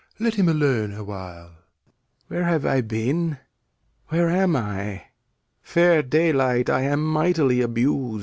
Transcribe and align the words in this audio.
Let 0.17 0.33
him 0.33 0.49
alone 0.49 0.93
awhile. 0.95 1.51
Lear. 2.27 2.27
Where 2.27 2.43
have 2.45 2.65
I 2.65 2.81
been? 2.81 3.37
Where 4.07 4.29
am 4.31 4.55
I? 4.55 5.03
Fair 5.61 6.01
daylight, 6.01 6.71
I 6.71 6.81
am 6.81 7.03
mightily 7.05 7.61
abus'd. 7.61 8.19